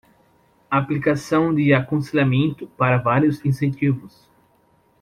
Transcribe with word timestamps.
Aplicação 0.67 1.53
de 1.53 1.75
aconselhamento 1.75 2.65
para 2.75 2.97
vários 2.97 3.45
incentivos 3.45 4.27